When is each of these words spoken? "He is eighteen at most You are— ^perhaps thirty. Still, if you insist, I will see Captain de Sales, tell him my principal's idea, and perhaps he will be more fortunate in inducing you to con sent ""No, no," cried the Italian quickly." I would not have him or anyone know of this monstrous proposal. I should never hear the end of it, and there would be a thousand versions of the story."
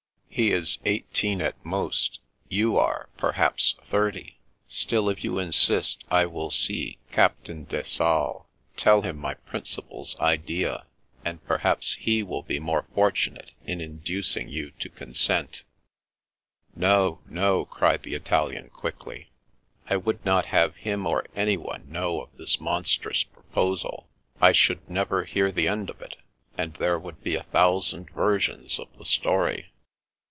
"He 0.41 0.53
is 0.53 0.79
eighteen 0.85 1.41
at 1.41 1.63
most 1.63 2.19
You 2.47 2.77
are— 2.77 3.09
^perhaps 3.19 3.75
thirty. 3.89 4.39
Still, 4.69 5.09
if 5.09 5.25
you 5.25 5.37
insist, 5.37 6.05
I 6.09 6.25
will 6.25 6.49
see 6.49 6.99
Captain 7.11 7.65
de 7.65 7.83
Sales, 7.83 8.45
tell 8.77 9.01
him 9.01 9.17
my 9.17 9.33
principal's 9.33 10.17
idea, 10.21 10.85
and 11.25 11.45
perhaps 11.45 11.95
he 11.95 12.23
will 12.23 12.43
be 12.43 12.61
more 12.61 12.87
fortunate 12.95 13.51
in 13.65 13.81
inducing 13.81 14.47
you 14.47 14.71
to 14.79 14.87
con 14.87 15.13
sent 15.15 15.65
""No, 16.77 17.19
no," 17.27 17.65
cried 17.65 18.03
the 18.03 18.15
Italian 18.15 18.69
quickly." 18.69 19.31
I 19.91 19.97
would 19.97 20.25
not 20.25 20.45
have 20.45 20.77
him 20.77 21.05
or 21.05 21.25
anyone 21.35 21.91
know 21.91 22.21
of 22.21 22.37
this 22.37 22.59
monstrous 22.59 23.25
proposal. 23.25 24.07
I 24.39 24.53
should 24.53 24.89
never 24.89 25.25
hear 25.25 25.51
the 25.51 25.67
end 25.67 25.89
of 25.89 26.01
it, 26.01 26.15
and 26.57 26.73
there 26.75 26.97
would 26.97 27.21
be 27.21 27.35
a 27.35 27.43
thousand 27.43 28.09
versions 28.11 28.79
of 28.79 28.87
the 28.97 29.05
story." 29.05 29.67